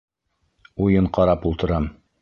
[0.87, 1.91] Уйын ҡарап ултырам.